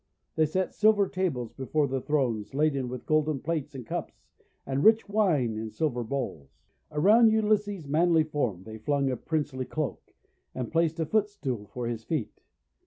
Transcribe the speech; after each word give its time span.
They 0.35 0.47
set 0.47 0.73
silver 0.73 1.07
tables 1.07 1.53
before 1.53 1.87
the 1.87 2.01
thrones, 2.01 2.55
laden 2.55 2.89
with 2.89 3.05
golden 3.05 3.39
plates 3.39 3.75
and 3.75 3.85
cups, 3.85 4.25
and 4.65 4.83
rich 4.83 5.07
wine 5.07 5.55
in 5.59 5.69
silver 5.69 6.03
bowls. 6.03 6.57
Around 6.91 7.29
Ulysses' 7.29 7.87
manly 7.87 8.23
form 8.23 8.63
they 8.63 8.79
flung 8.79 9.11
a 9.11 9.15
princely 9.15 9.63
cloak, 9.65 10.15
and 10.55 10.71
placed 10.71 10.99
a 10.99 11.05
foot 11.05 11.29
stool 11.29 11.67
for 11.67 11.85
his 11.85 12.03
feet. 12.03 12.41